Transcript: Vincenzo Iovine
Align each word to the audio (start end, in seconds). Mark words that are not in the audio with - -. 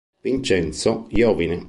Vincenzo 0.23 1.05
Iovine 1.11 1.57